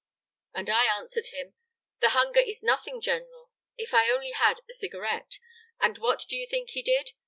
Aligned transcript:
And 0.55 0.67
I 0.67 0.85
answered 0.87 1.27
him: 1.27 1.53
'The 1.99 2.09
hunger 2.09 2.39
is 2.39 2.63
nothing, 2.63 3.01
General; 3.01 3.51
if 3.77 3.93
I 3.93 4.09
only 4.09 4.31
had 4.31 4.31
if 4.31 4.43
I 4.43 4.47
only 4.47 4.59
had 4.61 4.61
a 4.67 4.73
cigarette.' 4.73 5.37
And 5.79 5.99
what 5.99 6.25
do 6.27 6.35
you 6.35 6.47
think 6.49 6.71
he 6.71 6.81
did? 6.81 7.11